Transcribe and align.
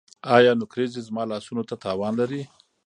ایا 0.35 0.51
نکریزې 0.61 1.01
زما 1.07 1.23
لاسونو 1.31 1.63
ته 1.69 1.75
تاوان 1.83 2.13
لري؟ 2.21 2.41